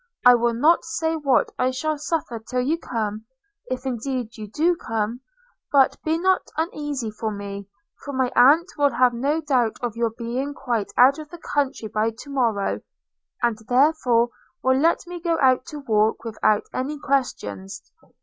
I 0.25 0.33
will 0.33 0.55
not 0.55 0.83
say 0.83 1.15
what 1.15 1.51
I 1.59 1.69
shall 1.69 1.99
suffer 1.99 2.39
till 2.39 2.61
you 2.61 2.75
come, 2.79 3.25
if 3.67 3.85
indeed 3.85 4.35
you 4.35 4.47
do 4.49 4.75
come: 4.75 5.21
but 5.71 5.95
be 6.03 6.17
not 6.17 6.49
uneasy 6.57 7.11
for 7.11 7.29
me, 7.31 7.67
for 8.03 8.11
my 8.11 8.31
aunt 8.35 8.65
will 8.79 8.93
have 8.93 9.13
no 9.13 9.41
doubt 9.41 9.75
of 9.83 9.95
your 9.95 10.09
being 10.09 10.55
quite 10.55 10.91
out 10.97 11.19
of 11.19 11.29
the 11.29 11.37
country 11.37 11.87
by 11.87 12.09
to 12.17 12.31
morrow, 12.31 12.81
and 13.43 13.59
therefore 13.69 14.29
will 14.63 14.75
let 14.79 15.05
me 15.05 15.19
go 15.19 15.37
out 15.39 15.67
to 15.67 15.77
walk 15.81 16.23
without 16.23 16.63
any 16.73 16.97
questions. 16.97 17.83